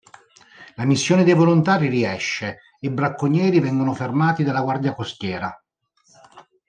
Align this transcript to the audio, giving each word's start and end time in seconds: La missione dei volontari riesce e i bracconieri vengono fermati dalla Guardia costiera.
La 0.77 0.85
missione 0.85 1.23
dei 1.23 1.35
volontari 1.35 1.87
riesce 1.87 2.47
e 2.79 2.87
i 2.87 2.89
bracconieri 2.89 3.59
vengono 3.59 3.93
fermati 3.93 4.43
dalla 4.43 4.61
Guardia 4.61 4.95
costiera. 4.95 5.55